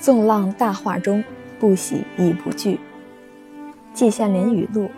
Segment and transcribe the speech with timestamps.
[0.00, 1.22] 纵浪大化中，
[1.58, 2.80] 不喜亦不惧。
[3.92, 4.88] 季羡林语录：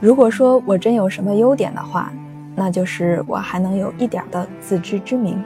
[0.00, 2.12] 如果说我真有什么优点的话，
[2.54, 5.42] 那就是我还能有一点的自知之明。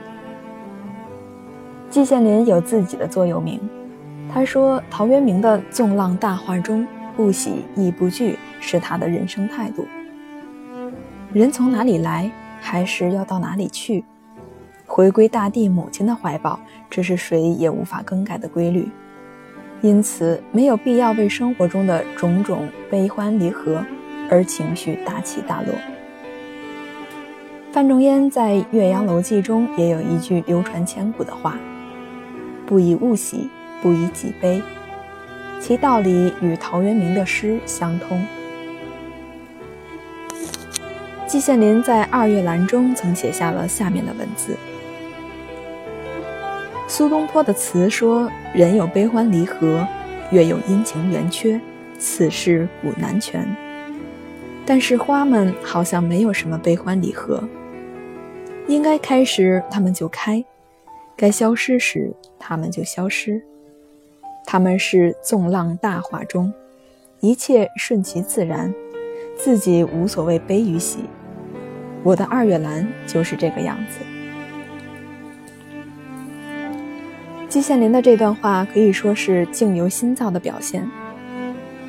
[1.89, 3.57] 季羡林有自己的座右铭，
[4.33, 9.85] 他说：“陶渊明的纵浪大化中，不喜亦不惧，是他的人生态度。
[11.31, 12.29] 人从哪里来，
[12.59, 14.03] 还是要到哪里去。”
[14.95, 16.57] 回归大地母亲的怀抱，
[16.89, 18.87] 这是谁也无法更改的规律。
[19.81, 23.85] 因此，没有必要为生活中的种种悲欢离合
[24.31, 25.75] 而情绪大起大落。
[27.73, 31.59] 范仲淹在《岳阳楼记》中也有一句流传千古的话
[32.65, 33.49] ：“不以物喜，
[33.81, 34.61] 不以己悲。”
[35.59, 38.25] 其道理与陶渊明的诗相通。
[41.27, 44.55] 季羡林在《二月兰》中曾写下了下面的文字。
[46.97, 49.85] 苏东坡的词说：“人有悲欢离合，
[50.31, 51.59] 月有阴晴圆缺，
[51.99, 53.45] 此事古难全。”
[54.65, 57.43] 但是花们好像没有什么悲欢离合，
[58.69, 60.41] 应该开时它们就开，
[61.17, 63.43] 该消失时它们就消失。
[64.45, 66.53] 它们是纵浪大化中，
[67.19, 68.73] 一切顺其自然，
[69.37, 70.99] 自己无所谓悲与喜。
[72.03, 74.14] 我的二月兰就是这个样子。
[77.55, 80.85] 季羡林的这段话可以说是境由心造的表现。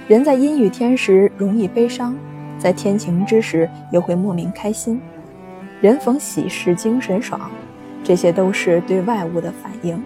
[0.07, 2.15] 人在阴雨天时容易悲伤，
[2.57, 5.01] 在天晴之时又会莫名开心。
[5.81, 7.51] 人逢喜事精神爽，
[8.05, 10.01] 这些都是对外物的反应。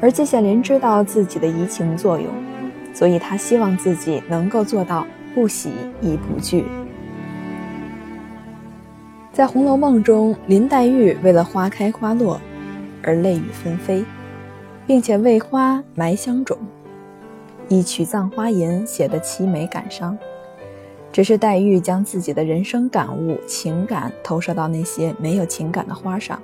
[0.00, 2.26] 而季羡林知道自己的移情作用，
[2.94, 6.64] 所以他希望自己能够做到不喜亦不惧。
[9.30, 12.40] 在《红楼梦》中，林黛玉为了花开花落
[13.02, 14.02] 而泪雨纷飞。
[14.86, 16.58] 并且为花埋香种，
[17.68, 20.16] 以曲葬花吟写的凄美感伤。
[21.12, 26.40] 只是黛玉将自己的人生感悟、情感投射到那些没有情感的花上，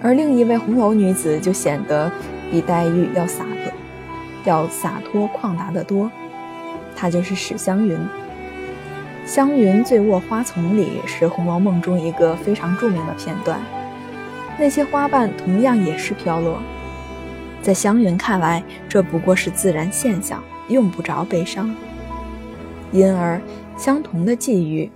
[0.00, 2.10] 而另一位红楼女子就显得
[2.50, 3.72] 比黛玉要洒脱、
[4.44, 6.10] 要洒脱旷达得多。
[6.96, 7.98] 她就是史湘云。
[9.26, 13.60] 湘云醉卧花丛里是《红楼梦》中一个非常著名的片段，
[14.58, 16.58] 那些花瓣同样也是飘落。
[17.68, 21.76] 在湘云看来，这不过是自然现象，用不着悲伤。
[22.92, 23.38] 因而，
[23.76, 24.90] 相同的际遇，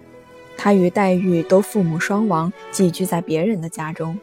[0.57, 4.19] 他与黛玉都父母双亡，寄居在别人的家中。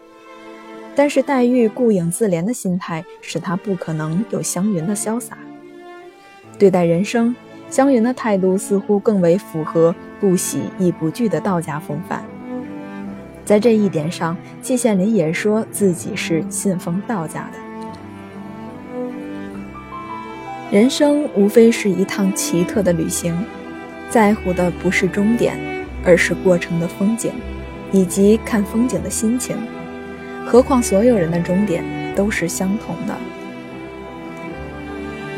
[0.96, 5.38] 但是，黛玉顾影自怜的心态，使她不可能有湘云的潇洒。
[6.58, 7.36] 对待人生，
[7.70, 12.26] 湘云的态度似乎更为符合“不喜亦不惧”的道家风范。
[13.46, 17.69] 在这一点上，季羡林也说自己是信奉道家的。
[20.72, 23.36] 人生无非是一趟奇特的旅行，
[24.08, 25.58] 在乎的不是终点，
[26.06, 27.32] 而是过程的风景，
[27.92, 29.58] 以及看风景的心情。
[30.46, 31.84] 何况所有人的终点
[32.16, 33.18] 都是相同的。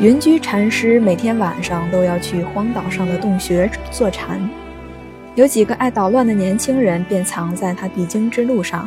[0.00, 4.38] 云居禅师每天晚上都要去荒岛上的洞穴坐禅，
[5.34, 8.86] 有几个爱捣乱的年轻人便藏在他必经之路上。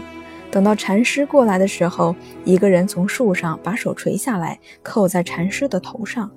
[0.56, 6.32] 等到禅师过来的时候，一个人从树上把手垂下来，扣在禅师的头上。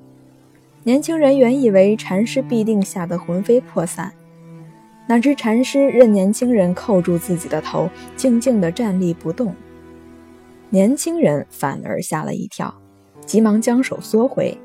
[0.82, 4.12] 年轻人原以为禅师必定吓得魂飞魄散，
[5.06, 9.54] 哪知禅师任年轻人扣住自己的头，静静地站立不动。
[10.70, 12.74] 年轻人反而吓了一跳，
[13.24, 14.58] 急忙将手缩回。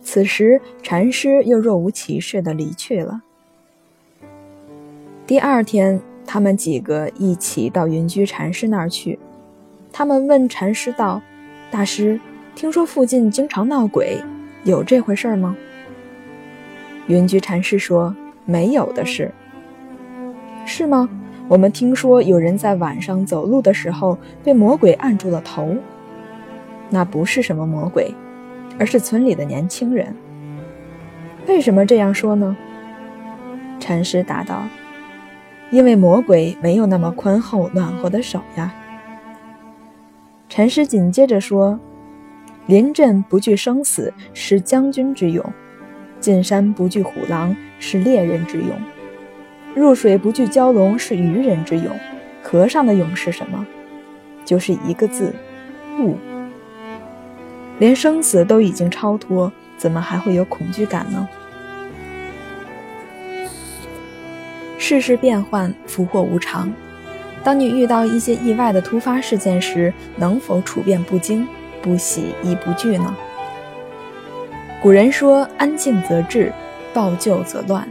[0.00, 3.22] 此时，禅师又若无其事地离去了。
[5.26, 6.00] 第二天。
[6.26, 9.18] 他们几个一起到云居禅师那儿去。
[9.92, 11.22] 他们问禅师道
[11.70, 12.18] ：“大师，
[12.54, 14.18] 听说附近经常闹鬼，
[14.64, 15.56] 有这回事吗？”
[17.06, 18.14] 云居禅师说
[18.44, 19.30] ：“没有的事。”
[20.66, 21.08] 是吗？
[21.46, 25.76] 我们听说有人在晚上走路的时候被魔鬼按住了头。
[26.88, 28.14] 那不是什么魔鬼，
[28.78, 30.14] 而是村里的年轻人。
[31.46, 32.56] 为什么这样说呢？
[33.78, 34.62] 禅师答道。
[35.74, 38.72] 因为魔鬼没有那么宽厚暖和的手呀。
[40.48, 41.80] 禅师紧接着说
[42.66, 45.44] ：“临阵不惧生死是将军之勇，
[46.20, 48.68] 进山不惧虎狼是猎人之勇，
[49.74, 51.86] 入水不惧蛟龙是渔人之勇。
[52.40, 53.66] 和尚的勇是什么？
[54.44, 55.34] 就是一个字：
[55.98, 56.16] 悟。
[57.80, 61.28] 连生死都已经超脱，怎么还会有恐惧感呢？”
[64.86, 66.70] 世事变幻，福祸无常。
[67.42, 71.48] 当你遇到一些意外的突发事件时，能否处变不惊，
[71.80, 73.16] 不喜亦不惧呢？
[74.82, 76.52] 古人说：“安静则治，
[76.92, 77.88] 抱旧则乱。”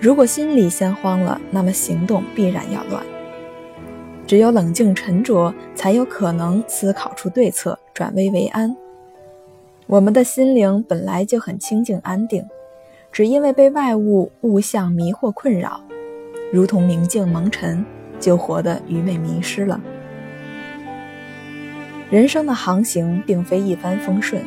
[0.00, 3.04] 如果心里先慌了，那么行动必然要乱。
[4.26, 8.74] 只有冷静沉着，才有可能思考出对策，转危为安。
[9.86, 12.42] 我们的心灵本来就很清静安定，
[13.12, 15.82] 只因为被外物物象迷惑困扰，
[16.52, 17.84] 如同明镜蒙尘，
[18.18, 19.80] 就活得愚昧迷失了。
[22.10, 24.42] 人生的航行并非一帆风顺，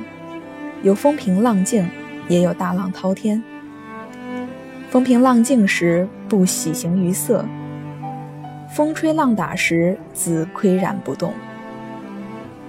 [0.82, 1.88] 有风平浪静，
[2.28, 3.42] 也有大浪滔天。
[4.90, 7.46] 风平浪静时，不喜形于色；
[8.76, 11.34] 风吹浪打时，自岿然不动。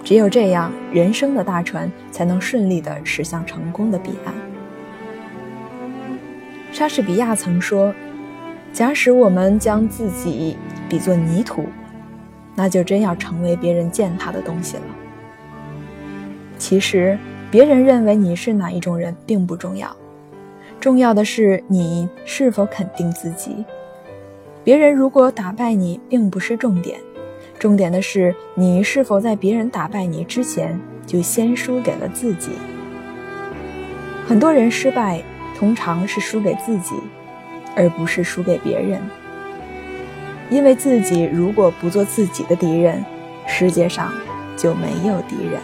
[0.05, 4.33] 只有这样，人生的大船才能顺利地驶向成功的彼岸。
[6.71, 7.93] 莎士比亚曾说
[8.75, 10.57] ：“假使我们将自己
[10.89, 11.65] 比作泥土，
[12.57, 14.83] 那就真要成为别人践踏的东西了。”
[16.59, 17.17] 其实，
[17.53, 19.97] 别人认为你是哪一种人并不重要。
[20.81, 23.65] 重要的是你是否肯定自己。
[24.65, 26.99] 别人如果打败你，并不是重点，
[27.59, 32.51] 重点的是你是否在别人打败你之前就先输给了自己。
[34.27, 35.23] 很多人失败，
[35.57, 36.95] 通常是输给自己，
[37.77, 39.01] 而不是输给别人。
[40.51, 43.05] 因为自己如果不做自己的敌人，
[43.47, 44.13] 世界上
[44.57, 45.61] 就没有敌人。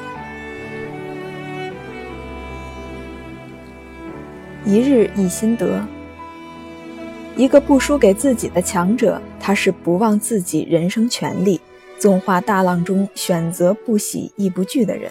[4.64, 5.84] 一日一心得。
[7.36, 11.60] 一个不输给自己的强者，他是不忘自己人生权利，
[11.98, 15.10] 纵化大浪中选择不喜亦不惧的人。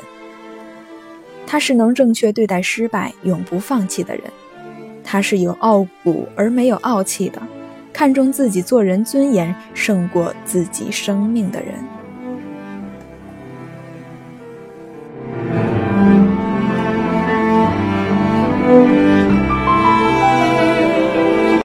[1.47, 4.23] 他是能正确对待失败、永不放弃的人。
[5.11, 7.41] 他是有傲骨而没有傲气的，
[7.91, 11.73] 看重自己做人尊严胜过自己生命的人。